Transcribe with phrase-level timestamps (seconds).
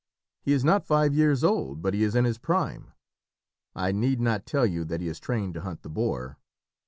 [0.41, 2.91] He is not five years old, but he is in his prime.
[3.75, 6.39] I need not tell you that he is trained to hunt the boar.